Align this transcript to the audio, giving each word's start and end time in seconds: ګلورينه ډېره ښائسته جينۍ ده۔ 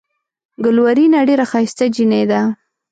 ګلورينه 0.63 1.19
ډېره 1.27 1.45
ښائسته 1.51 1.85
جينۍ 1.95 2.23
ده۔ 2.31 2.41